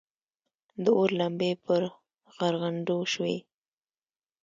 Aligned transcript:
د 0.83 0.85
اور 0.97 1.09
لمبې 1.19 1.51
پر 1.65 1.81
غرغنډو 2.35 2.97
شوې. 3.13 3.37